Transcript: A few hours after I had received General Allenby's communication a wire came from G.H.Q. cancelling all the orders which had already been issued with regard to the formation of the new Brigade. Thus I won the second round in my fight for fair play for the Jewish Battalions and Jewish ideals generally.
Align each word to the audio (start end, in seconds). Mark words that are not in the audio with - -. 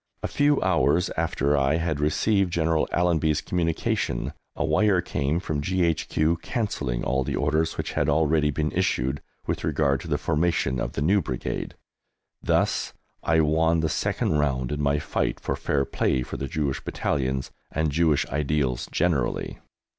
A 0.23 0.27
few 0.27 0.59
hours 0.63 1.11
after 1.15 1.55
I 1.55 1.75
had 1.75 1.99
received 1.99 2.51
General 2.51 2.87
Allenby's 2.91 3.39
communication 3.39 4.33
a 4.55 4.65
wire 4.65 4.99
came 4.99 5.39
from 5.39 5.61
G.H.Q. 5.61 6.37
cancelling 6.37 7.03
all 7.03 7.23
the 7.23 7.35
orders 7.35 7.77
which 7.77 7.91
had 7.93 8.09
already 8.09 8.49
been 8.49 8.71
issued 8.71 9.21
with 9.45 9.63
regard 9.63 9.99
to 9.99 10.07
the 10.07 10.17
formation 10.17 10.79
of 10.81 10.93
the 10.93 11.03
new 11.03 11.21
Brigade. 11.21 11.75
Thus 12.41 12.93
I 13.21 13.41
won 13.41 13.81
the 13.81 13.89
second 13.89 14.39
round 14.39 14.71
in 14.71 14.81
my 14.81 14.97
fight 14.97 15.39
for 15.39 15.55
fair 15.55 15.85
play 15.85 16.23
for 16.23 16.35
the 16.35 16.47
Jewish 16.47 16.83
Battalions 16.83 17.51
and 17.69 17.91
Jewish 17.91 18.25
ideals 18.29 18.89
generally. 18.91 19.59